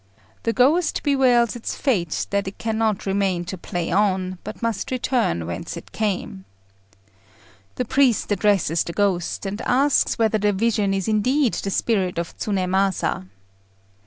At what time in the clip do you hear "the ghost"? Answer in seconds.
0.41-1.03, 8.83-9.45